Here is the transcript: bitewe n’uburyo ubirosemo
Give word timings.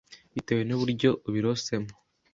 bitewe 0.33 0.61
n’uburyo 0.65 1.09
ubirosemo 1.27 1.91